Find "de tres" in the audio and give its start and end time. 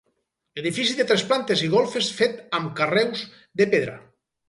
1.01-1.27